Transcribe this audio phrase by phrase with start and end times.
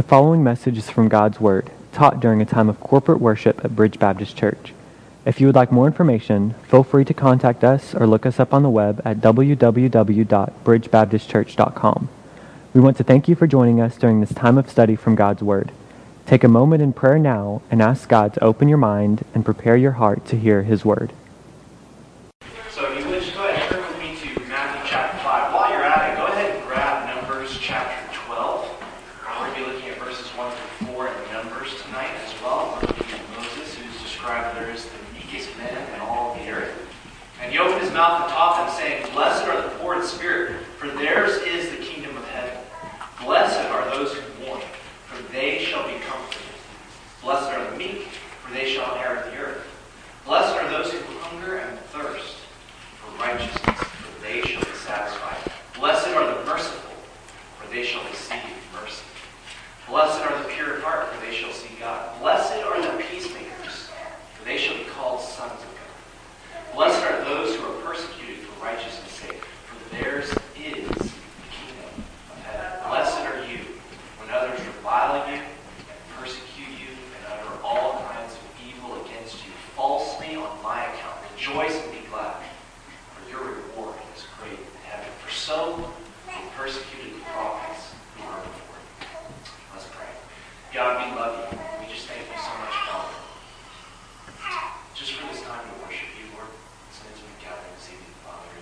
[0.00, 3.76] The following message is from God's Word, taught during a time of corporate worship at
[3.76, 4.72] Bridge Baptist Church.
[5.26, 8.54] If you would like more information, feel free to contact us or look us up
[8.54, 12.08] on the web at www.bridgebaptistchurch.com.
[12.72, 15.42] We want to thank you for joining us during this time of study from God's
[15.42, 15.70] Word.
[16.24, 19.76] Take a moment in prayer now and ask God to open your mind and prepare
[19.76, 21.12] your heart to hear His Word.
[22.70, 25.52] So if you would just go ahead and turn with me to Matthew chapter 5.
[25.52, 28.66] While you're at it, go ahead and grab Numbers chapter 12.
[29.22, 32.76] We're going to be looking at verses 1 through 4 in Numbers tonight as well.
[32.76, 36.50] We're looking at Moses, who's described there as the meekest man in all of the
[36.50, 36.74] earth.
[37.40, 40.62] And he opened his mouth and taught them, saying, Blessed are the poor in spirit,
[40.78, 42.58] for theirs is the kingdom of heaven.
[43.24, 44.60] Blessed are those who mourn,
[45.06, 46.42] for they shall be comforted.
[47.22, 48.08] Blessed are the meek,
[48.44, 49.64] for they shall inherit the earth.
[50.26, 52.36] Blessed are those who hunger and thirst
[53.00, 55.50] for righteousness, for they shall be satisfied.
[55.78, 56.92] Blessed are the merciful,
[57.58, 58.42] for they shall receive
[58.74, 59.04] mercy.
[59.88, 62.20] Blessed are the pure in heart, for they shall see God.
[62.20, 63.90] Blessed are the peacemakers,
[64.38, 66.76] for they shall be called sons of God.
[66.76, 71.10] Blessed are those who are persecuted for righteousness' sake, for theirs is the
[71.50, 71.90] kingdom
[72.30, 72.70] of heaven.
[72.88, 73.58] Blessed are you
[74.22, 79.50] when others revile you and persecute you and utter all kinds of evil against you
[79.74, 81.18] falsely on my account.
[81.40, 82.36] Rejoice and be glad,
[83.16, 85.08] for your reward is great in heaven.
[85.24, 85.88] For so
[86.52, 89.08] persecuted the prophets who were before you.
[89.72, 90.12] Let's pray.
[90.76, 91.56] God, we love you.
[91.80, 93.16] We just thank you so much, Father.
[94.92, 96.52] Just for this time to worship you, Lord.
[96.92, 98.52] It's an intimate gathering this evening, Father.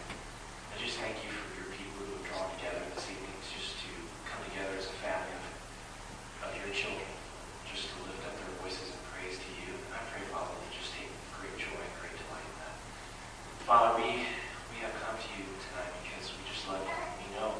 [0.70, 3.90] I just thank you for your people who have drawn together this evening just to
[4.30, 7.10] come together as a family of, of your children,
[7.66, 9.74] just to lift up their voices in praise to you.
[9.74, 11.10] And I pray, Father, that you just take
[11.42, 12.78] great joy and great delight in that.
[13.66, 14.24] Father, we,
[14.72, 16.94] we have come to you tonight because we just love you.
[17.20, 17.52] We know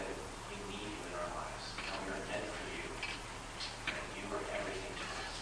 [0.00, 0.08] that
[0.50, 1.64] we need you in our lives.
[1.78, 2.88] And we are meant for you.
[2.90, 5.34] And you are everything to us.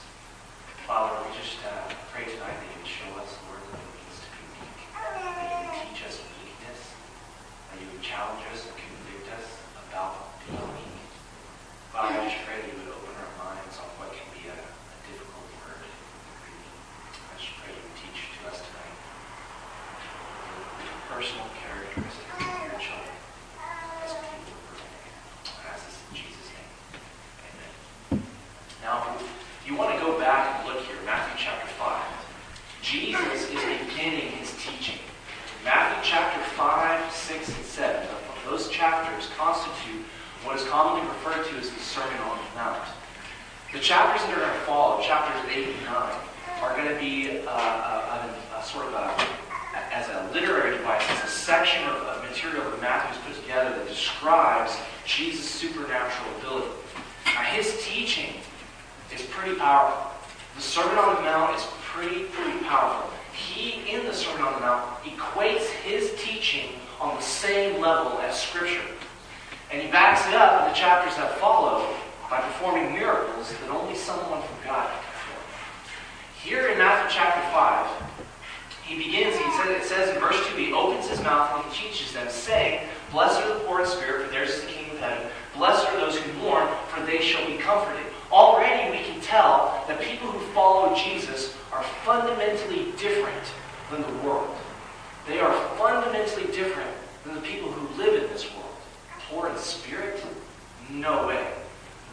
[0.84, 4.20] Father, we just uh, pray tonight that you would show us, Lord, what it means
[4.20, 4.78] to be meek.
[4.92, 6.80] That you would teach us meekness.
[7.72, 9.48] That you would challenge us and convict us
[9.88, 11.08] about being meek.
[11.88, 14.56] Father, I just pray that you would open our minds on what can be a,
[14.60, 15.80] a difficult word.
[15.88, 18.96] I just pray you would teach to us tonight
[20.78, 23.16] the personal characteristics of your children
[24.04, 25.14] as people of your name.
[25.52, 26.72] I ask this in Jesus' name.
[27.44, 28.22] Amen.
[28.82, 29.26] Now, if
[29.66, 32.02] you want to go back and look here, Matthew chapter 5,
[32.82, 34.98] Jesus is beginning his teaching.
[35.64, 38.08] Matthew chapter 5, 6, and 7,
[38.48, 40.04] those chapters constitute
[40.44, 42.82] what is commonly referred to as the Sermon on the Mount.
[43.72, 45.94] The chapters that are going to follow, chapters 8 and 9,
[46.62, 49.14] are going to be uh, a, a, a sort of a,
[49.94, 53.86] as a literary device, as a section of, of material that Matthew's put together that
[53.86, 56.74] describes Jesus' supernatural ability.
[57.26, 58.34] Now, his teaching
[59.14, 60.10] is pretty powerful.
[60.56, 63.10] The Sermon on the Mount is pretty, pretty powerful.
[63.32, 66.70] He, in the Sermon on the Mount, equates his teaching
[67.00, 68.82] on the same level as Scripture.
[69.70, 71.86] And he backs it up in the chapters that follow
[72.30, 75.44] by performing miracles that only someone from God can perform.
[76.42, 78.08] Here in Matthew chapter 5,
[78.84, 81.88] he begins, he says, it says in verse 2, he opens his mouth and he
[81.88, 82.80] teaches them, saying,
[83.12, 85.26] Blessed are the poor in spirit, for theirs is the kingdom of heaven.
[85.54, 88.04] Blessed are those who mourn, for they shall be comforted.
[88.32, 93.52] Already we can tell that people who follow Jesus are fundamentally different
[93.90, 94.54] than the world.
[95.26, 96.90] They are fundamentally different
[97.24, 98.67] than the people who live in this world.
[99.30, 100.24] Poor in spirit?
[100.90, 101.46] No way.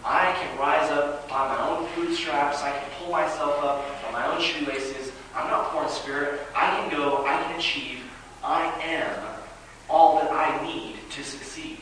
[0.03, 2.61] I can rise up by my own bootstraps.
[2.61, 5.11] I can pull myself up by my own shoelaces.
[5.33, 6.41] I'm not poor in spirit.
[6.55, 7.25] I can go.
[7.25, 8.01] I can achieve.
[8.43, 9.25] I am
[9.89, 11.77] all that I need to succeed.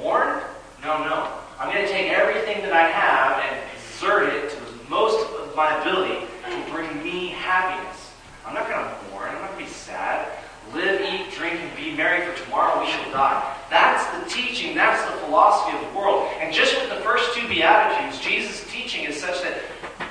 [0.00, 0.40] Mourn?
[0.82, 1.32] No, no.
[1.58, 5.56] I'm going to take everything that I have and exert it to the most of
[5.56, 8.12] my ability to bring me happiness.
[8.46, 9.28] I'm not going to mourn.
[9.28, 10.28] I'm not going to be sad.
[10.74, 13.56] Live, eat, drink, and be merry, for tomorrow we shall die.
[13.70, 14.74] That's the teaching.
[14.74, 16.28] That's the philosophy of the world.
[16.40, 19.60] And just with the first two Beatitudes, Jesus' teaching is such that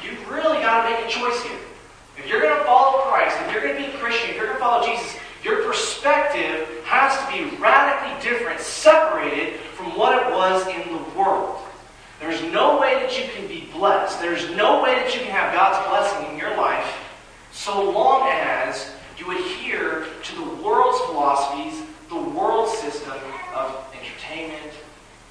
[0.03, 1.59] you've really got to make a choice here.
[2.17, 4.45] If you're going to follow Christ, if you're going to be a Christian, if you're
[4.45, 10.33] going to follow Jesus, your perspective has to be radically different, separated from what it
[10.33, 11.59] was in the world.
[12.19, 14.19] There's no way that you can be blessed.
[14.21, 17.01] There's no way that you can have God's blessing in your life
[17.51, 23.17] so long as you adhere to the world's philosophies, the world system
[23.53, 24.73] of entertainment,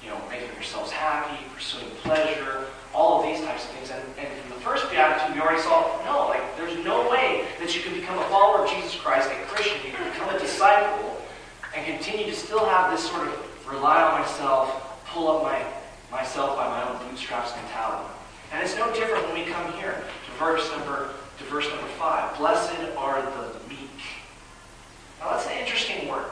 [0.03, 3.91] you know, making yourselves happy, pursuing pleasure, all of these types of things.
[3.91, 7.75] And, and from the first beatitude, we already saw, no, like, there's no way that
[7.75, 11.21] you can become a follower of Jesus Christ, a Christian, you can become a disciple,
[11.75, 15.65] and continue to still have this sort of rely on myself, pull up my,
[16.11, 18.09] myself by my own bootstraps mentality.
[18.53, 22.37] And it's no different when we come here to verse number to verse number five.
[22.37, 23.64] Blessed are the.
[25.19, 26.31] Now that's an interesting word.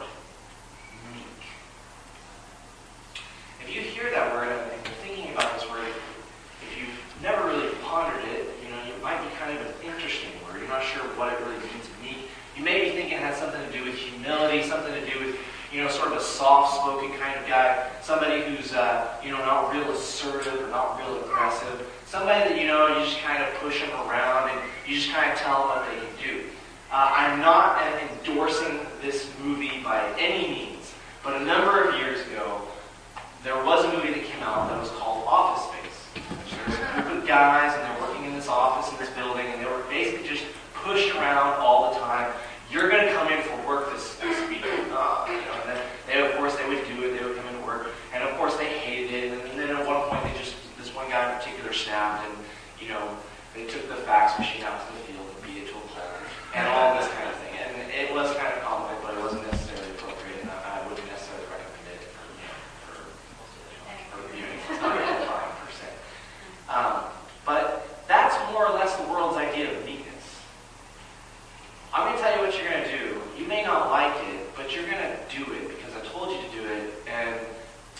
[1.13, 1.25] Meek.
[3.61, 7.73] If you hear that word and you're thinking about this word, if you've never really
[7.81, 10.59] pondered it, you know, it might be kind of an interesting word.
[10.59, 12.29] You're not sure what it really means meek.
[12.55, 15.35] You may be thinking it has something to do with humility, something to do with
[15.73, 19.73] you know, sort of a soft-spoken kind of guy, somebody who's, uh, you know, not
[19.73, 23.81] real assertive or not real aggressive, somebody that, you know, you just kind of push
[23.81, 26.43] them around and you just kind of tell them what they can do.
[26.93, 30.93] Uh, I'm not endorsing this movie by any means,
[31.23, 32.61] but a number of years ago,
[33.43, 35.97] there was a movie that came out that was called Office Space.
[36.53, 39.59] There's a group of guys, and they're working in this office in this building, and
[39.59, 40.45] they were basically just
[40.85, 42.31] pushed around all the time.
[42.69, 44.61] You're going to come in for work this, this week.
[44.61, 47.17] Uh, you know, and then they, of course, they would do it.
[47.17, 49.49] They would come into work, and of course, they hated it.
[49.49, 52.37] And then at one point, they just this one guy in particular snapped, and
[52.79, 53.17] you know,
[53.55, 55.32] they took the fax machine out to the field
[56.53, 57.55] and all this kind of thing.
[57.57, 61.07] And it was kind of comical, but it wasn't necessarily appropriate, and I, I wouldn't
[61.07, 62.97] necessarily recommend it for you know for,
[64.13, 64.57] for viewing.
[64.81, 65.89] Not edifying per se.
[66.69, 66.95] Um,
[67.45, 70.41] but that's more or less the world's idea of meekness.
[71.93, 73.21] I'm going to tell you what you're going to do.
[73.37, 76.41] You may not like it, but you're going to do it because I told you
[76.41, 77.35] to do it, and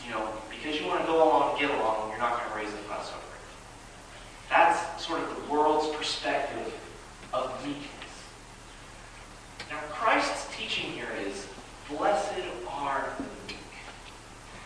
[0.05, 2.55] you know because you want to go along and get along, you're not going to
[2.57, 3.41] raise a fuss over it.
[4.49, 6.73] That's sort of the world's perspective
[7.33, 7.92] of meekness.
[9.73, 11.47] Now, Christ's teaching here is,
[11.89, 12.31] blessed
[12.69, 13.57] are the meek.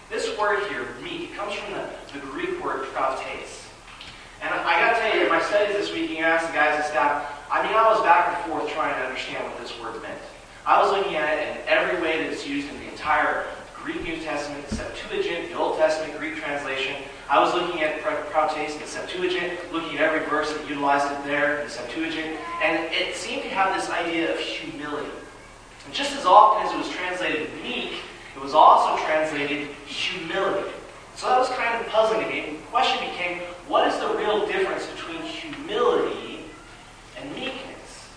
[0.09, 3.69] This word here, meek, comes from the, the Greek word prautes.
[4.41, 6.53] And I, I got to tell you, in my studies this week, you asked the
[6.53, 9.79] guys and staff, I mean, I was back and forth trying to understand what this
[9.79, 10.19] word meant.
[10.65, 13.45] I was looking at it in every way that it's used in the entire
[13.87, 16.93] Greek New Testament, Septuagint, the Old Testament Greek translation.
[17.29, 21.23] I was looking at prautes in the Septuagint, looking at every verse that utilized it
[21.23, 25.09] there in the Septuagint, and it seemed to have this idea of humility.
[25.85, 27.93] And just as often as it was translated meek,
[28.35, 30.69] it was also translated humility.
[31.15, 32.57] So that was kind of puzzling to me.
[32.57, 33.39] The question became,
[33.69, 36.41] what is the real difference between humility
[37.17, 38.09] and meekness?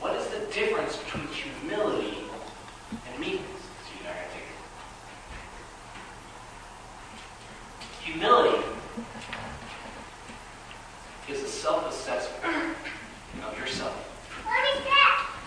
[0.00, 2.16] What is the difference between humility
[2.90, 3.46] and meekness?
[3.50, 4.56] So you're not going to take it.
[8.20, 8.62] Humility
[11.30, 12.76] is a self-assessment
[13.42, 13.96] of yourself.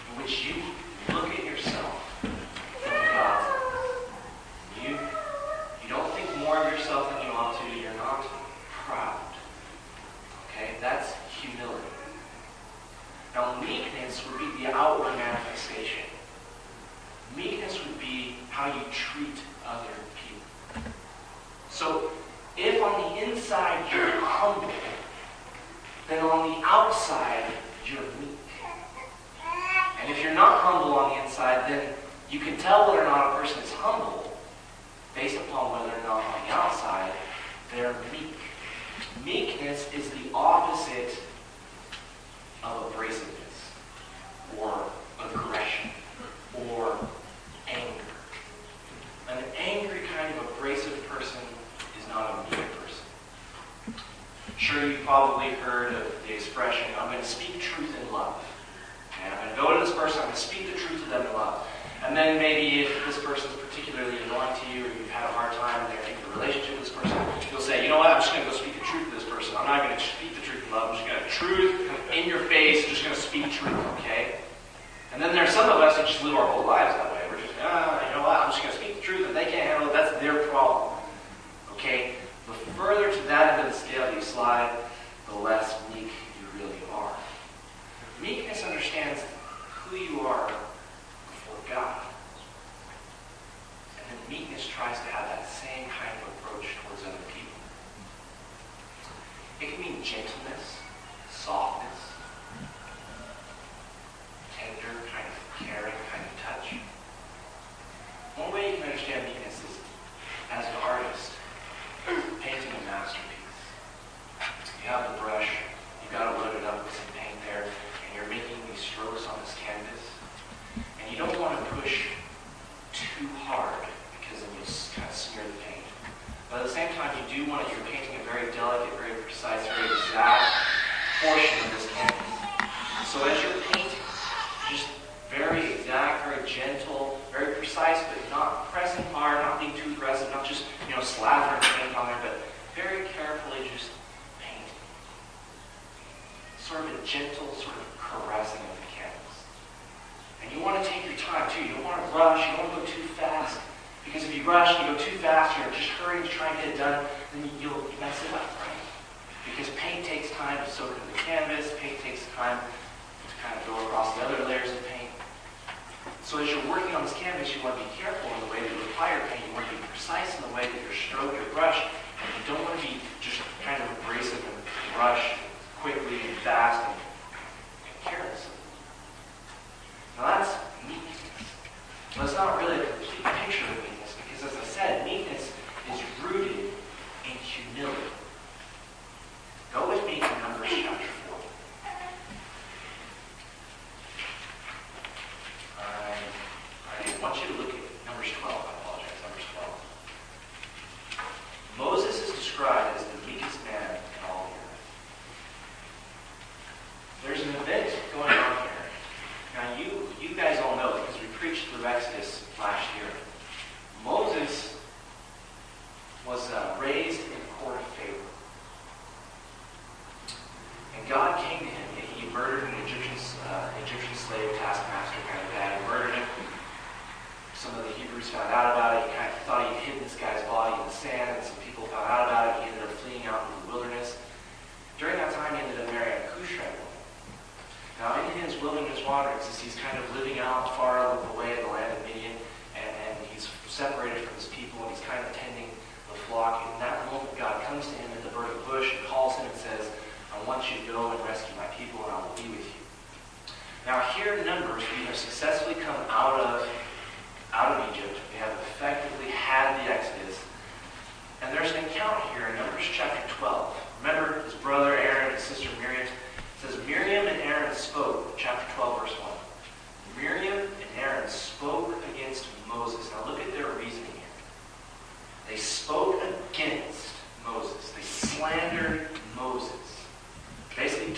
[0.10, 0.56] In which you
[1.14, 3.46] look at yourself from eyes.
[4.82, 4.90] You,
[5.84, 7.80] you don't think more of yourself than you ought to.
[7.80, 8.26] You're not
[8.88, 9.22] proud.
[10.50, 10.72] Okay?
[10.82, 11.78] That's humility.
[13.36, 16.06] Now, meekness would be the outward manifestation.
[17.38, 20.92] Meekness would be how you treat other people.
[21.70, 22.13] So, if on the
[23.54, 24.72] inside you're humble,
[26.10, 27.46] then on the outside
[27.86, 28.40] you're meek.
[30.02, 31.94] And if you're not humble on the inside, then
[32.32, 34.36] you can tell whether or not a person is humble
[35.14, 37.12] based upon whether or not on the outside
[37.72, 38.34] they're meek.
[39.24, 40.34] Meekness is the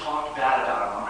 [0.05, 1.04] talk bad about him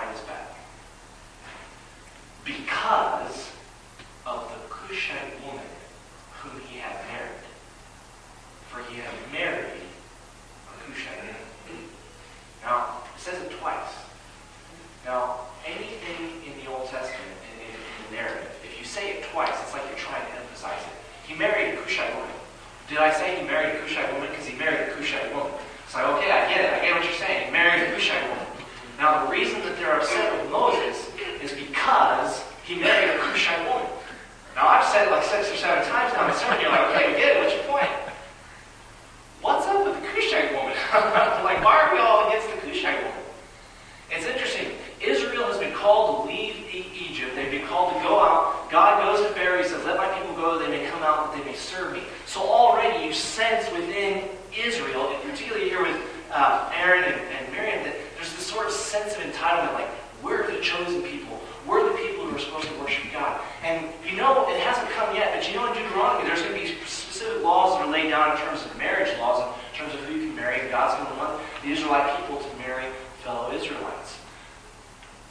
[35.43, 37.43] six or seven times now, and some of you are like, okay, we get it,
[37.43, 37.91] what's your point?
[39.41, 40.71] What's up with the Cushite woman?
[41.43, 43.19] like, why are we all against the Cushite woman?
[44.11, 44.71] It's interesting.
[45.01, 47.35] Israel has been called to leave Egypt.
[47.35, 48.71] They've been called to go out.
[48.71, 49.61] God goes to Pharaoh.
[49.61, 50.57] He says, let my people go.
[50.57, 52.03] They may come out, that they may serve me.
[52.25, 54.23] So already you sense within
[54.55, 56.01] Israel, and particularly here with
[56.31, 59.89] uh, Aaron and, and Miriam, that there's this sort of sense of entitlement, like,
[60.23, 61.41] we're the chosen people.
[61.67, 61.94] We're the
[62.35, 63.39] we're supposed to worship God.
[63.63, 66.59] And you know, it hasn't come yet, but you know in Deuteronomy, there's going to
[66.59, 70.01] be specific laws that are laid down in terms of marriage laws, in terms of
[70.01, 72.91] who you can marry, God's going to want the Israelite people to marry
[73.23, 74.19] fellow Israelites.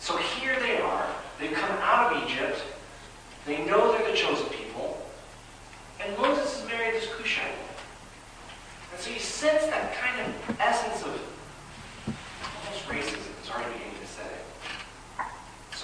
[0.00, 1.06] So here they are.
[1.38, 2.62] They've come out of Egypt.
[3.44, 5.06] They know they're the chosen people.
[6.00, 7.52] And Moses is married to Cushite
[8.92, 11.18] and so you sense that kind of essence of
[12.06, 13.94] almost racism is already beginning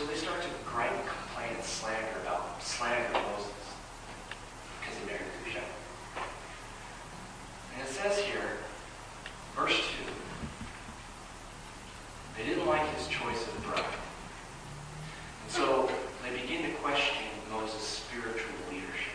[0.01, 3.53] so they start to gripe, complain, and slander about slander Moses
[4.81, 5.61] because he married Cusha.
[7.75, 8.57] And it says here,
[9.55, 9.85] verse 2,
[12.39, 13.85] they didn't like his choice of bride.
[15.43, 15.91] And so
[16.25, 19.13] they begin to question Moses' spiritual leadership.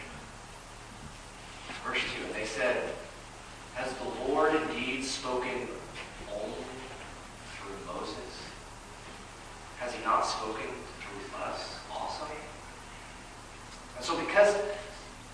[1.83, 2.93] Verse 2, and they said,
[3.73, 5.67] Has the Lord indeed spoken
[9.97, 10.67] he not spoken
[10.99, 12.25] through us also?
[13.95, 14.55] And so because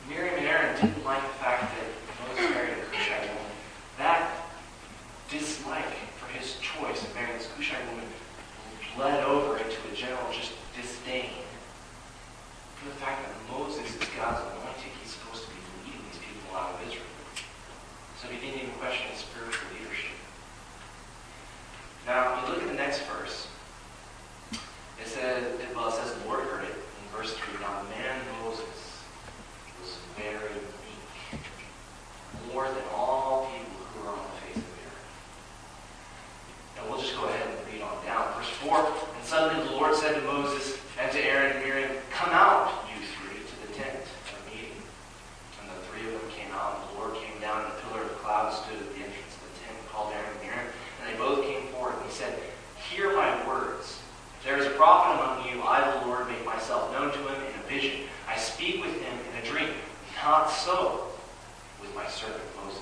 [0.08, 3.52] Miriam and Aaron didn't like the fact that Moses married a Cushite woman,
[3.98, 4.32] that
[5.30, 8.06] dislike for his choice of marrying this Cushite woman
[8.96, 9.41] bled over
[40.12, 43.96] said to Moses and to Aaron and Miriam, Come out, you three, to the tent
[43.96, 44.76] of meeting.
[45.62, 48.04] And the three of them came out, and the Lord came down in a pillar
[48.04, 51.18] of cloud, stood at the entrance of the tent, called Aaron and Miriam, and they
[51.18, 51.96] both came forward.
[51.96, 52.36] And he said,
[52.92, 54.04] Hear my words.
[54.40, 57.40] If there is a prophet among you, I, the Lord, make myself known to him
[57.48, 58.02] in a vision.
[58.28, 59.72] I speak with him in a dream.
[60.22, 61.08] Not so
[61.80, 62.82] with my servant Moses.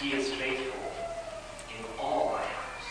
[0.00, 0.78] He is faithful
[1.74, 2.86] in all my house.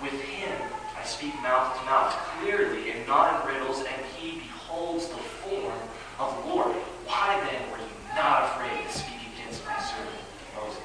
[0.00, 0.56] With him
[1.04, 5.76] I speak mouth to mouth, clearly and not in riddles, and he beholds the form
[6.18, 6.72] of the Lord.
[7.04, 10.24] Why then were you not afraid to speak against my servant
[10.56, 10.80] Moses?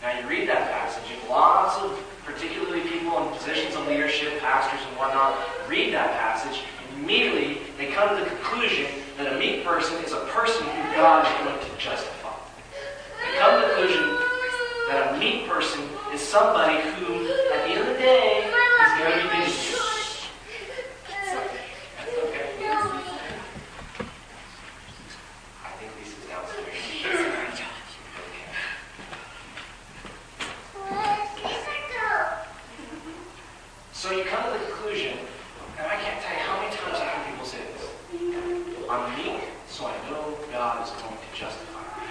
[0.00, 1.92] Now you read that passage, and lots of,
[2.24, 5.36] particularly people in positions of leadership, pastors and whatnot,
[5.68, 8.86] read that passage, and immediately they come to the conclusion
[9.18, 12.32] that a meek person is a person who God is going to justify.
[12.72, 14.24] They come to the conclusion
[14.88, 18.50] that a meek person is somebody who, at the end of the day,
[18.84, 19.80] is going to be vindicated.
[22.24, 22.46] Okay.
[25.64, 26.68] I think Lisa's downstairs.
[27.04, 27.64] Okay.
[33.92, 35.16] So you come to the conclusion,
[35.78, 37.84] and I can't tell you how many times I hear people say this.
[38.90, 42.06] I'm meek, so I know God is going to justify me.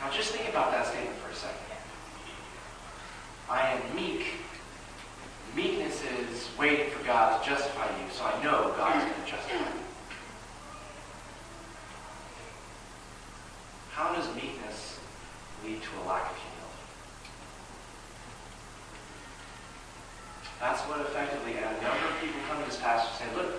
[0.00, 1.58] Now just think about that statement for a second.
[3.50, 4.24] I am meek.
[5.54, 9.30] Meekness is waiting for God to justify you, so I know God is going to
[9.30, 9.82] justify me.
[13.92, 14.98] How does meekness
[15.62, 16.88] lead to a lack of humility?
[20.60, 23.57] That's what effectively, and a number of people come to this passage and say, look.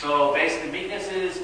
[0.00, 1.42] So basically, meekness is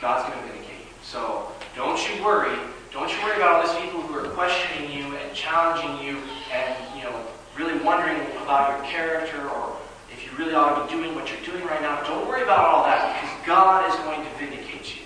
[0.00, 0.92] God's going to vindicate you.
[1.02, 2.56] So don't you worry.
[2.92, 6.18] Don't you worry about all these people who are questioning you and challenging you
[6.52, 7.14] and, you know,
[7.56, 9.76] really wondering about your character or
[10.12, 12.02] if you really ought to be doing what you're doing right now.
[12.04, 15.02] Don't worry about all that because God is going to vindicate you.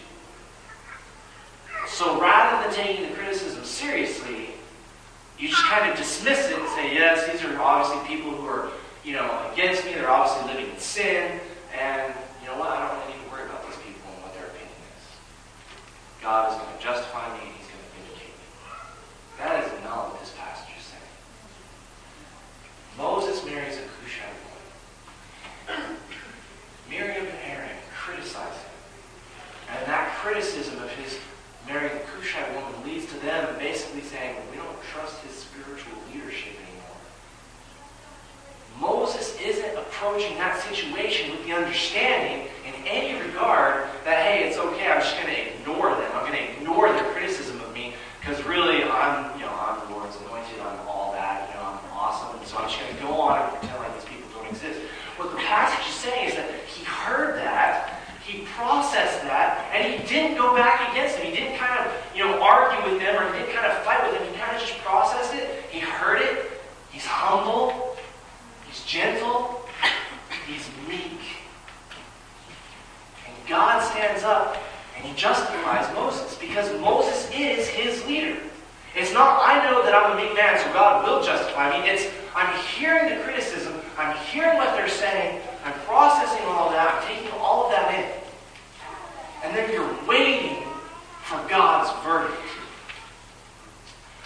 [1.88, 4.51] So rather than taking the criticism seriously,
[5.38, 8.68] you just kind of dismiss it and say, yes, these are obviously people who are,
[9.03, 9.94] you know, against me.
[9.94, 11.40] They're obviously living in sin.
[11.79, 12.12] And
[12.51, 12.71] know what?
[12.71, 15.07] I don't really need to worry about these people and what their opinion is.
[16.19, 18.47] God is going to justify me and he's going to vindicate me.
[19.39, 21.15] That is not what this passage is saying.
[22.99, 25.95] Moses marries a Cushite woman.
[26.91, 28.75] Miriam and Aaron criticize him.
[29.71, 31.23] And that criticism of his
[31.69, 36.59] marrying a Cushite woman leads to them basically saying, we don't trust his spiritual leadership
[36.59, 36.99] anymore.
[38.81, 39.79] Moses isn't
[40.11, 45.14] approaching that situation with the understanding in any regard that, hey, it's okay, I'm just
[45.14, 46.11] going to ignore them.
[46.14, 49.94] I'm going to ignore their criticism of me because really I'm, you know, I'm the
[49.94, 53.03] Lord's anointed, I'm all that, you know, I'm awesome, and so I'm just going to
[53.03, 54.81] go on and pretend like these people don't exist.
[55.14, 60.03] What the passage is saying is that he heard that, he processed that, and he
[60.11, 61.27] didn't go back against them.
[61.27, 61.87] He didn't kind of,
[62.18, 64.27] you know, argue with them or he didn't kind of fight with them.
[64.27, 65.70] He kind of just processed it.
[65.70, 66.51] He heard it.
[66.90, 67.94] He's humble.
[68.66, 69.61] He's gentle.
[70.51, 71.20] He's meek.
[73.27, 73.83] And God
[74.20, 74.56] stands up
[74.96, 78.37] and he justifies Moses because Moses is his leader.
[78.94, 81.88] It's not, I know that I'm a meek man, so God will justify me.
[81.88, 83.74] It's, I'm hearing the criticism.
[83.96, 85.40] I'm hearing what they're saying.
[85.64, 86.94] I'm processing all that.
[86.94, 88.04] I'm taking all of that in.
[89.44, 90.64] And then you're waiting
[91.22, 92.37] for God's verdict.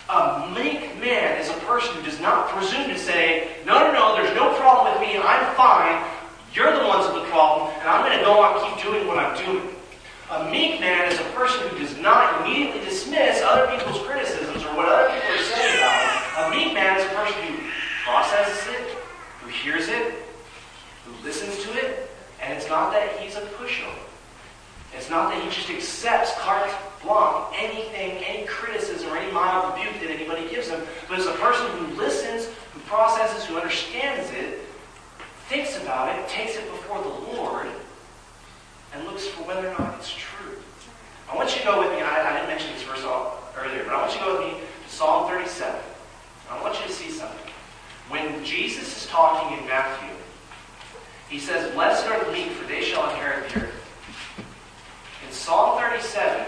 [0.09, 4.16] A meek man is a person who does not presume to say, no, no, no,
[4.16, 6.04] there's no problem with me, I'm fine,
[6.52, 9.07] you're the ones with the problem, and I'm going to go on and keep doing
[9.07, 9.74] what I'm doing.
[10.31, 14.75] A meek man is a person who does not immediately dismiss other people's criticisms or
[14.75, 16.45] what other people are saying about him.
[16.45, 17.71] A meek man is a person who
[18.05, 18.97] processes it,
[19.43, 20.15] who hears it,
[21.05, 22.11] who listens to it,
[22.41, 23.99] and it's not that he's a pushover.
[24.97, 26.71] It's not that he just accepts carte
[27.03, 31.33] blanche anything, any criticism or any mild rebuke that anybody gives him, but it's a
[31.33, 34.61] person who listens, who processes, who understands it,
[35.49, 37.69] thinks about it, takes it before the Lord,
[38.94, 40.57] and looks for whether or not it's true.
[41.30, 43.94] I want you to go with me, I, I didn't mention this verse earlier, but
[43.94, 45.80] I want you to go with me to Psalm 37.
[46.50, 47.52] I want you to see something.
[48.09, 50.14] When Jesus is talking in Matthew,
[51.28, 54.44] he says, Blessed are the meek, for they shall inherit the earth.
[55.26, 56.46] In Psalm 37,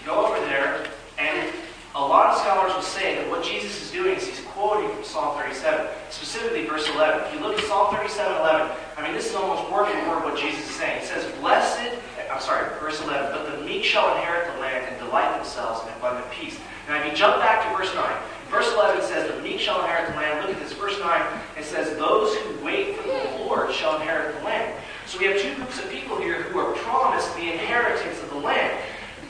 [0.00, 1.52] you go over there, and
[1.98, 5.02] a lot of scholars will say that what Jesus is doing is he's quoting from
[5.02, 7.26] Psalm 37, specifically verse 11.
[7.26, 10.24] If you look at Psalm 37, 11, I mean, this is almost word for word
[10.24, 11.00] what Jesus is saying.
[11.00, 11.98] He says, Blessed,
[12.30, 15.92] I'm sorry, verse 11, but the meek shall inherit the land and delight themselves in
[15.94, 16.56] abundant peace.
[16.86, 18.04] Now, if you jump back to verse 9,
[18.48, 20.40] Verse 11 says, The meek shall inherit the land.
[20.40, 20.72] Look at this.
[20.72, 21.22] Verse 9,
[21.58, 24.74] it says, Those who wait for the Lord shall inherit the land.
[25.06, 28.36] So we have two groups of people here who are promised the inheritance of the
[28.36, 28.78] land.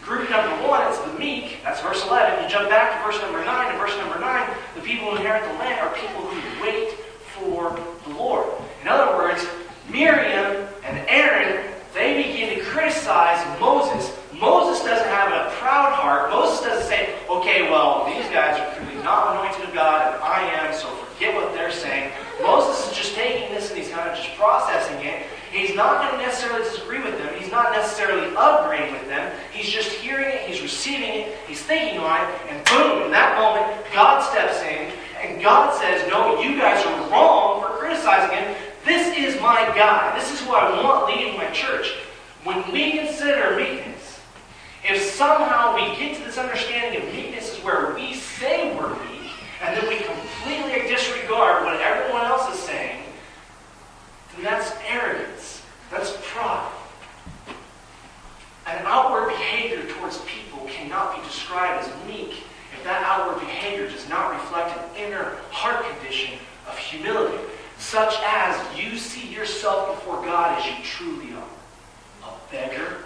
[0.09, 1.59] Group number one is the meek.
[1.63, 2.43] That's verse 11.
[2.43, 3.75] You jump back to verse number 9.
[3.75, 6.95] In verse number 9, the people who inherit the land are people who wait
[7.37, 8.49] for the Lord.
[8.81, 9.47] In other words,
[9.91, 14.11] Miriam and Aaron, they begin to criticize Moses.
[14.33, 16.31] Moses doesn't have a proud heart.
[16.31, 20.41] Moses doesn't say, okay, well, these guys are clearly not anointed of God, and I
[20.57, 22.13] am, so forget what they're saying.
[22.41, 25.27] Moses is just taking this and he's kind of just processing it.
[25.51, 27.35] He's not going to necessarily disagree with them.
[27.39, 29.33] He's not necessarily agreeing with them.
[29.53, 33.39] He's just hearing it, he's receiving it, he's thinking on it, and boom, in that
[33.41, 38.55] moment, God steps in, and God says, No, you guys are wrong for criticizing him.
[38.85, 40.15] This is my guy.
[40.19, 41.95] This is who I want leading my church.
[42.45, 44.21] When we consider meekness,
[44.87, 49.33] if somehow we get to this understanding of meekness is where we say we're meek,
[49.63, 53.03] and then we completely disregard what everyone else is saying,
[54.35, 55.63] then that's arrogance.
[55.91, 56.71] That's pride.
[58.67, 62.43] An outward behavior towards people cannot be described as meek
[62.85, 66.39] that outward behavior does not reflect an inner heart condition
[66.69, 67.39] of humility,
[67.79, 72.29] such as you see yourself before God as you truly are.
[72.29, 73.05] A beggar,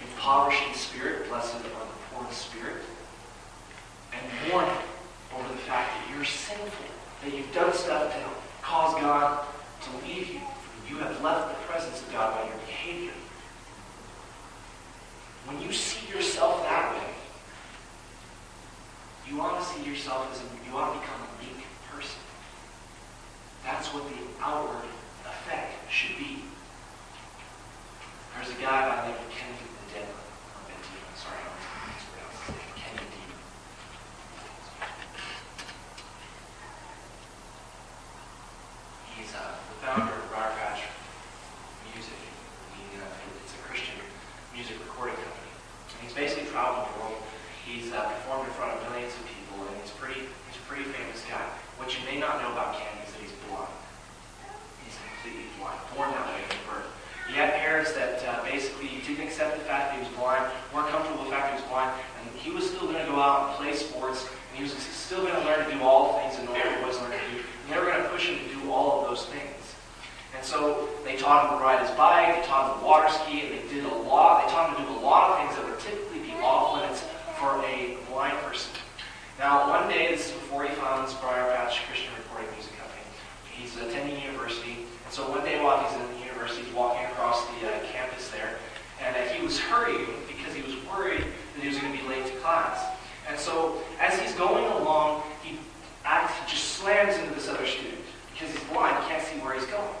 [0.00, 1.68] impoverished in spirit, blessed are the
[2.12, 2.82] poor in spirit,
[4.12, 4.76] and mourning
[5.34, 6.86] over the fact that you're sinful,
[7.24, 8.20] that you've done stuff to
[8.62, 9.46] cause God
[9.82, 10.40] to leave you.
[10.88, 13.12] You have left the presence of God by your behavior.
[15.46, 17.10] When you see yourself that way,
[19.28, 22.20] you want to see yourself as a, you want to become a meek person.
[23.64, 24.86] That's what the outward
[25.26, 26.42] effect should be.
[28.34, 30.14] There's a guy by the name of Kenny Medema.
[31.18, 32.70] Sorry, I don't mispronounce his name.
[32.78, 33.38] Kenny Medema.
[39.16, 40.86] He's uh, the founder of Brier Patch
[41.90, 42.20] Music.
[42.78, 43.98] He, uh, it's a Christian
[44.54, 45.50] music recording company.
[45.96, 47.18] And he's basically traveled the world.
[47.66, 50.22] He's uh, performed in front of millions of people, and he's pretty.
[50.22, 51.42] He's a pretty famous guy.
[51.82, 53.74] What you may not know about Ken is that he's blind.
[54.86, 56.88] He's completely blind, born that way from birth.
[57.26, 60.94] He had parents that uh, basically didn't accept the fact that he was blind, weren't
[60.94, 63.18] comfortable with the fact that he was blind, and he was still going to go
[63.18, 66.22] out and play sports, and he was still going to learn to do all the
[66.22, 67.42] things that normal boys learn to do.
[67.42, 69.58] And they were going to push him to do all of those things.
[70.38, 73.42] And so they taught him to ride his bike, they taught him to water ski,
[73.42, 74.46] and they did a lot.
[74.46, 77.02] They taught him to do a lot of things that would typically be off limits
[77.36, 78.72] for a blind person.
[79.38, 83.04] Now, one day, this is before he found this Brier Patch Christian Recording Music Company.
[83.52, 87.44] He's attending university, and so one day while he's in the university, he's walking across
[87.44, 88.56] the uh, campus there,
[89.04, 92.08] and uh, he was hurrying because he was worried that he was going to be
[92.08, 92.96] late to class.
[93.28, 95.58] And so, as he's going along, he,
[96.06, 98.00] acts, he just slams into this other student
[98.32, 99.92] because he's blind, he can't see where he's going.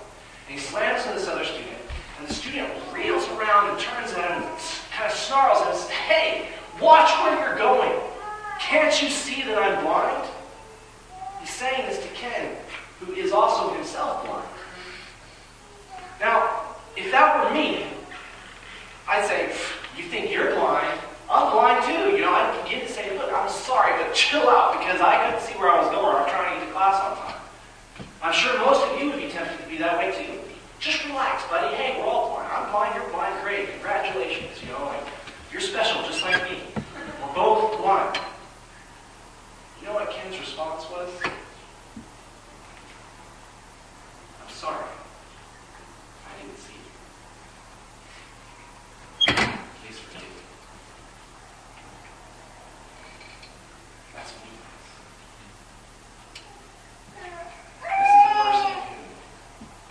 [0.48, 1.76] And he slams into this other student,
[2.18, 4.60] and the student reels around and turns at him, and
[4.96, 6.48] kind of snarls and says, "Hey,
[6.80, 7.92] watch where you're going!
[8.58, 10.24] Can't you see that I'm blind?"
[11.40, 12.56] He's saying this to Ken,
[13.00, 14.48] who is also himself blind.
[16.20, 16.48] Now,
[16.96, 17.86] if that were me,
[19.06, 19.52] I'd say,
[19.96, 20.98] "You think you're blind?
[21.28, 24.78] I'm blind too." You know, I'd begin to say, "Look, I'm sorry, but chill out
[24.78, 26.16] because I couldn't see where I was going.
[26.16, 27.40] I'm trying to get to class on time."
[28.22, 30.40] I'm sure most of you would be tempted to be that way too.
[30.80, 31.74] Just relax, buddy.
[31.76, 32.50] Hey, we're all blind.
[32.52, 33.70] I'm blind, you're blind, great.
[33.70, 34.60] Congratulations.
[34.62, 35.06] You know, like,
[35.52, 36.62] you're special just like me.
[37.20, 38.18] We're both blind.
[39.80, 41.08] You know what Ken's response was?
[44.42, 44.84] I'm sorry.
[46.26, 46.80] I didn't see you.
[49.82, 50.28] Please forgive me.
[54.14, 54.86] That's meekness.
[57.82, 58.98] This is a person who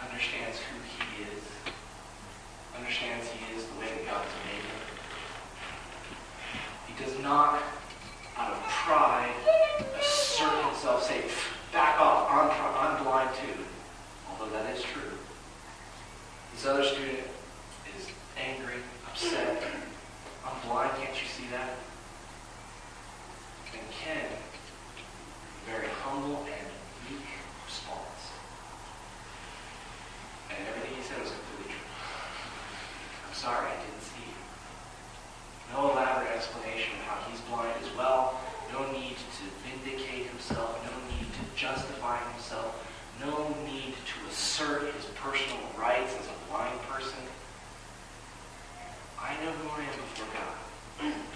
[0.06, 1.42] understands who he is,
[2.78, 4.82] understands he is the way that God has made him.
[6.88, 7.62] He does not,
[8.38, 9.32] out of pride,
[10.00, 11.22] assert himself, say,
[11.74, 13.64] back off, I'm, pri- I'm blind too.
[14.30, 15.18] Although that is true.
[16.54, 17.20] This other student
[17.98, 19.64] is angry, upset.
[20.46, 21.70] I'm blind, can't you see that?
[23.74, 24.30] And Ken,
[25.66, 26.68] very humble and
[27.10, 27.26] meek
[27.66, 28.24] response.
[30.50, 31.88] And everything he said was completely true.
[33.28, 34.42] I'm sorry, I didn't see you.
[35.70, 38.42] No elaborate explanation of how he's blind as well.
[38.74, 40.82] No need to vindicate himself.
[40.82, 42.74] No need to justify himself.
[43.22, 47.22] No need to assert his personal rights as a blind person.
[49.22, 51.14] I know who I am before God.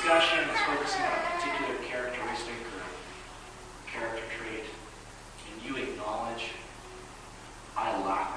[0.00, 2.80] discussion is focusing on a particular characteristic or
[3.86, 4.64] character trait,
[5.52, 6.52] and you acknowledge,
[7.76, 8.29] I lack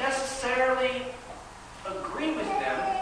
[0.00, 1.02] Necessarily
[1.86, 2.96] agree with them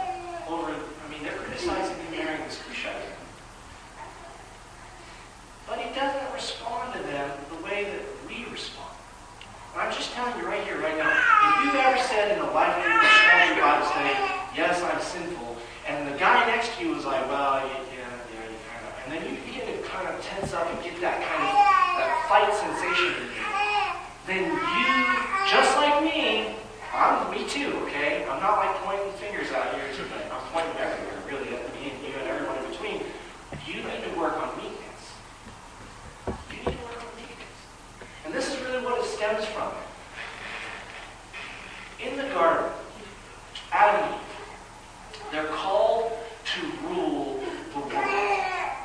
[0.48, 2.94] over, I mean, they're criticizing him marrying this Cushite.
[5.66, 8.90] But he doesn't respond to them the way that we respond.
[9.76, 12.74] I'm just telling you right here, right now, if you've ever said in a life
[12.82, 13.00] group
[13.60, 14.16] Bible study,
[14.56, 18.48] yes, I'm sinful, and the guy next to you was like, well, yeah, yeah, yeah,
[18.48, 21.20] you kind of, and then you begin to kind of tense up and get that
[21.20, 21.52] kind of
[22.00, 23.46] that fight sensation in you,
[24.26, 24.88] then you,
[25.44, 26.56] just like me,
[26.92, 28.24] I'm me too, okay?
[28.24, 30.26] I'm not like pointing fingers out here tonight.
[30.32, 33.02] I'm pointing everywhere, really, at me and you and everyone in between.
[33.66, 35.02] You need to work on meekness.
[36.50, 37.58] You need to work on meekness.
[38.24, 39.72] And this is really what it stems from.
[42.00, 42.72] In the garden,
[43.72, 44.20] Adam and Eve,
[45.30, 46.12] they're called
[46.44, 47.40] to rule
[47.72, 48.40] the world.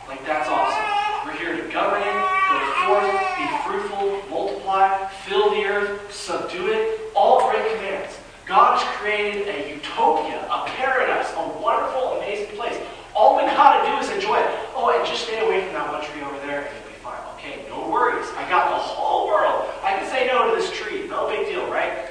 [0.08, 0.86] Like, that's awesome.
[1.26, 7.02] We're here to govern it, go forth, be fruitful, multiply, fill the earth, subdue it.
[7.16, 8.18] All great commands.
[8.46, 12.76] God has created a utopia, a paradise, a wonderful, amazing place.
[13.16, 14.50] All we gotta do is enjoy it.
[14.74, 17.22] Oh, and just stay away from that one tree over there, and you'll be fine.
[17.36, 18.26] Okay, no worries.
[18.36, 19.70] I got the whole world.
[19.84, 21.08] I can say no to this tree.
[21.08, 22.10] No big deal, right?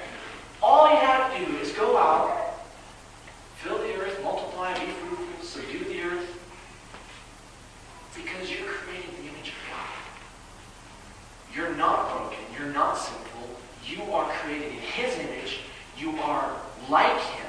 [0.62, 2.62] All you have to do is go out,
[3.57, 6.38] fill the earth, multiply, be fruitful, subdue the earth,
[8.14, 9.90] because you're created in the image of God.
[11.57, 12.38] You're not broken.
[12.57, 13.50] You're not sinful.
[13.85, 15.59] You are created in His image.
[15.98, 16.53] You are
[16.88, 17.47] like Him.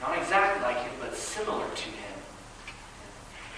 [0.00, 2.14] Not exactly like Him, but similar to Him.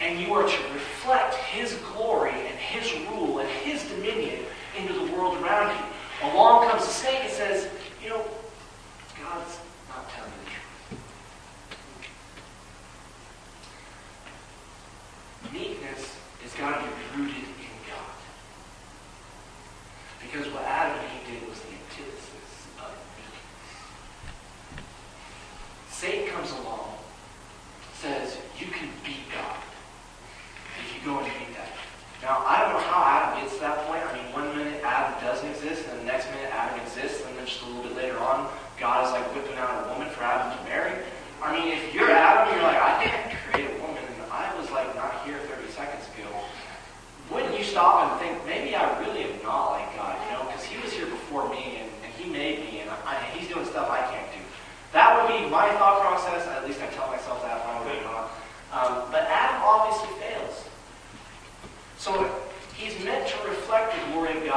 [0.00, 4.44] And you are to reflect His glory and His rule and His dominion
[4.78, 6.30] into the world around you.
[6.30, 7.68] Along comes the snake and says,
[8.02, 8.24] you know,
[9.22, 9.58] God's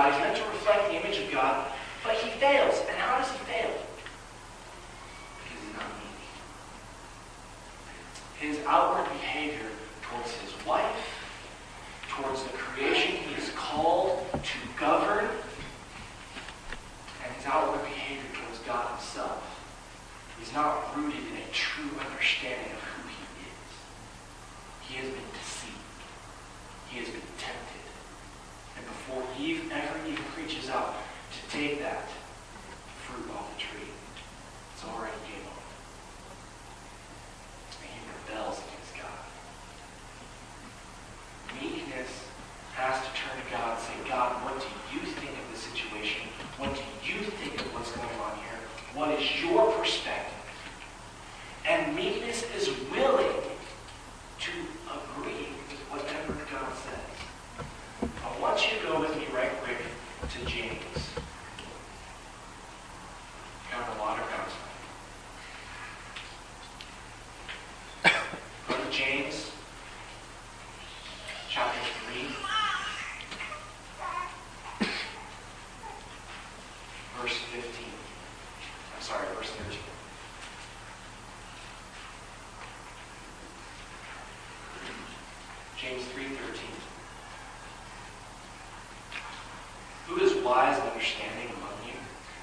[0.05, 0.13] God.
[0.13, 1.71] He's meant to reflect the image of God,
[2.03, 2.84] but he fails.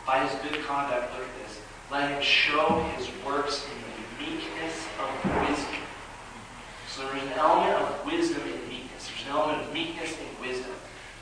[0.07, 1.61] by his good conduct, look at this,
[1.91, 5.83] let him show his works in the meekness of wisdom.
[6.88, 9.09] So there's an element of wisdom in meekness.
[9.09, 10.73] There's an element of meekness in wisdom.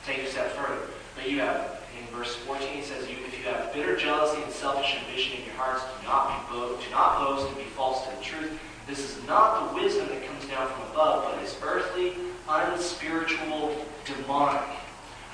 [0.05, 0.87] Take a step further.
[1.15, 4.95] But you have, in verse 14, he says, if you have bitter jealousy and selfish
[4.95, 8.15] ambition in your hearts, do not be boast, do not boast and be false to
[8.15, 8.59] the truth.
[8.87, 12.13] This is not the wisdom that comes down from above, but is earthly,
[12.49, 14.61] unspiritual, demonic.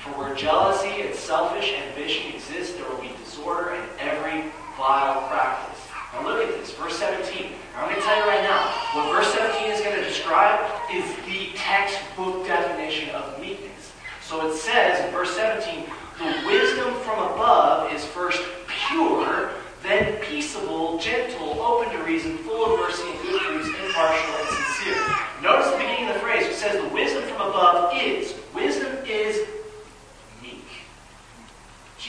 [0.04, 5.82] For where jealousy and selfish ambition exist, there will be disorder and every vile practice.
[6.14, 7.52] Now look at this, verse 17.
[7.76, 10.60] I'm going to tell you right now, what verse 17 is going to describe
[10.92, 13.94] is the textbook definition of meekness.
[14.22, 15.86] So it says in verse 17,
[16.18, 19.52] the wisdom from above is first pure,
[19.84, 25.04] then peaceable, gentle, open to reason, full of mercy and good fruits, impartial and sincere.
[25.44, 28.34] Notice the beginning of the phrase, it says the wisdom from above is.
[28.54, 29.47] Wisdom is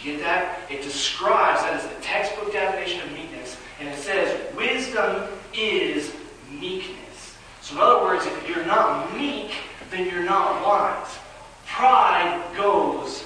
[0.02, 0.60] you get that?
[0.70, 6.12] It describes, that is the textbook definition of meekness, and it says wisdom is
[6.50, 7.36] meekness.
[7.60, 9.52] So, in other words, if you're not meek,
[9.90, 11.18] then you're not wise.
[11.66, 13.24] Pride goes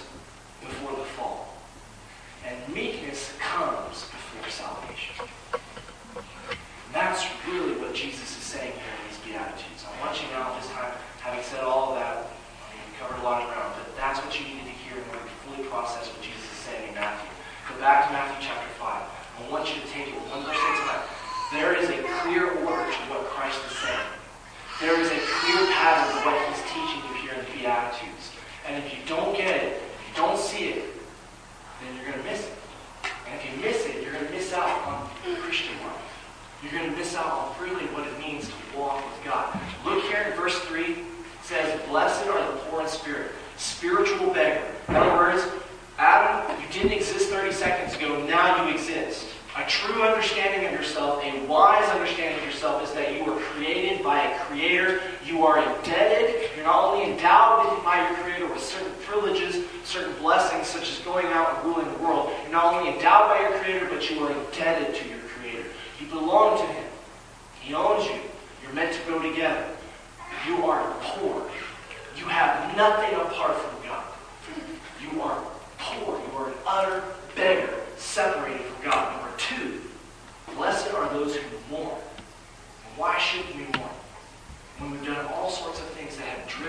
[0.61, 1.57] before the fall,
[2.47, 4.07] and meekness comes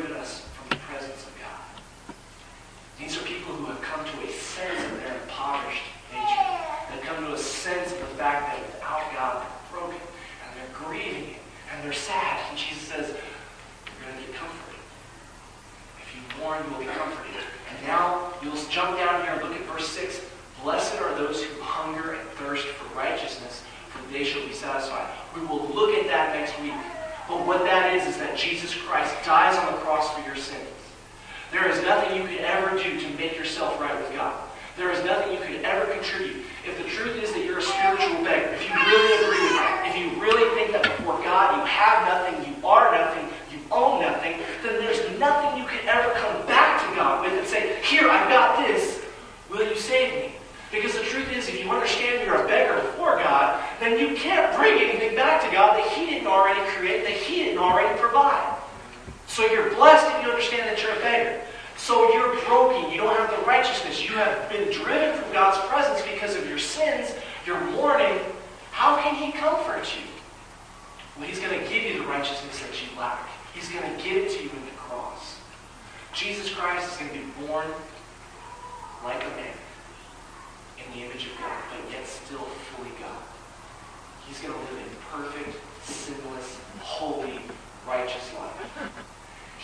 [0.01, 0.53] de.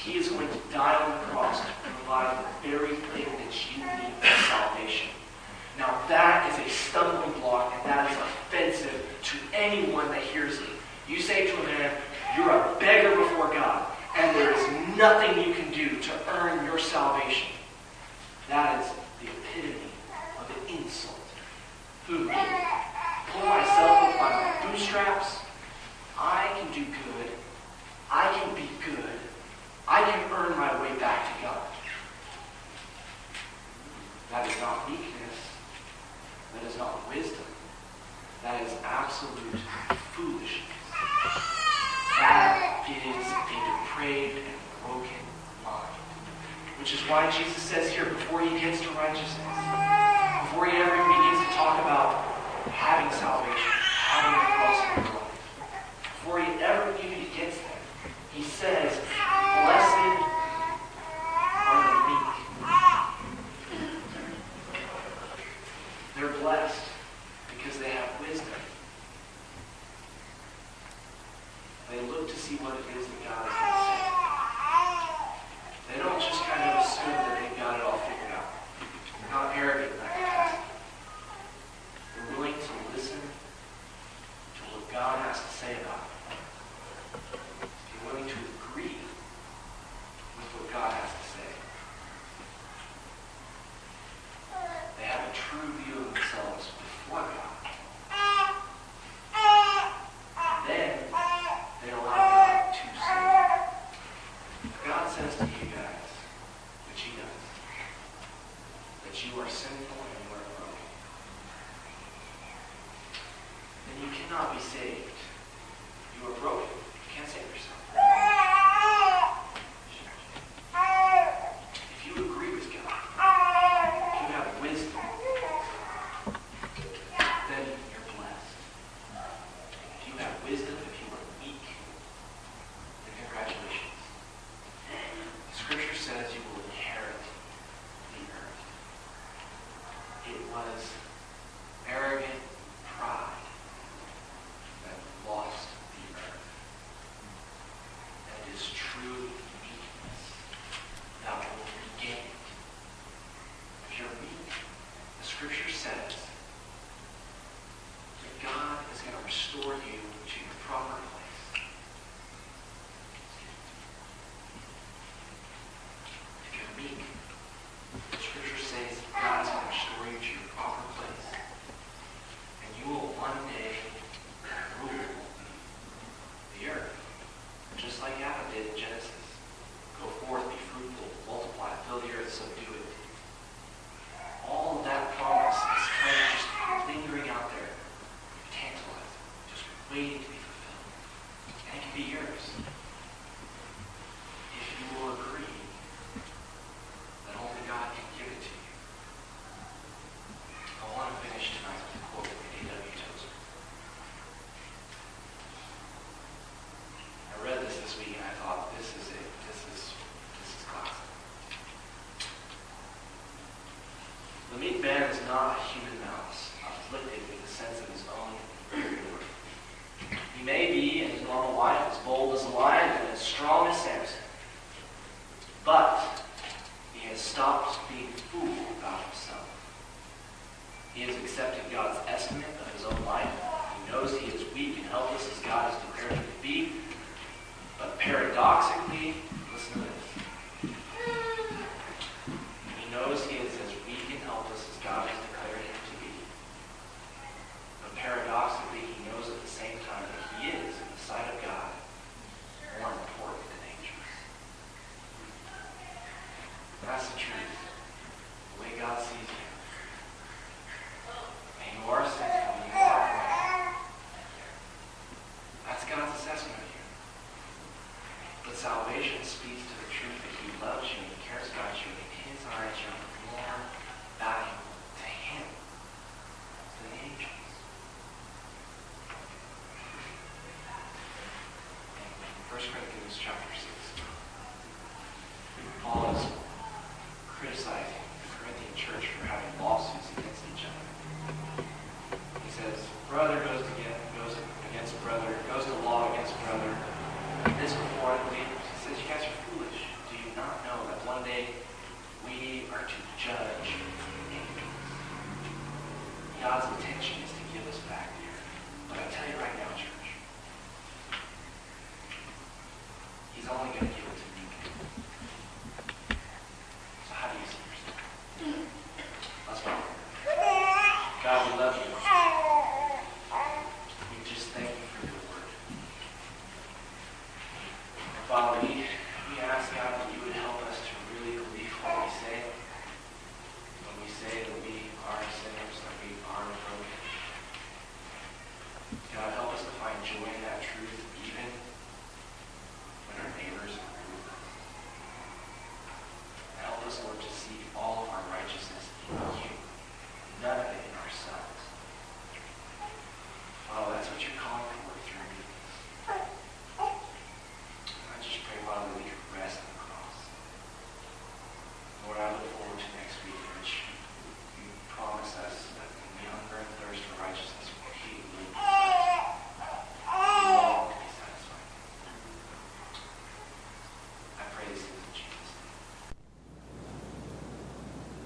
[0.06, 0.49] He is going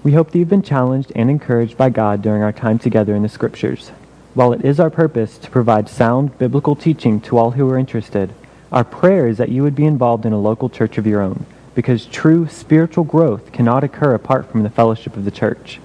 [0.04, 3.22] We hope that you've been challenged and encouraged by God during our time together in
[3.22, 3.88] the Scriptures.
[4.34, 8.34] While it is our purpose to provide sound biblical teaching to all who are interested,
[8.70, 11.46] our prayer is that you would be involved in a local church of your own,
[11.74, 15.80] because true spiritual growth cannot occur apart from the fellowship of the church.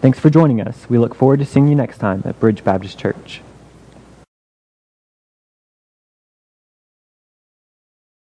[0.00, 0.88] Thanks for joining us.
[0.88, 3.15] We look forward to seeing you next time at Bridge Baptist Church.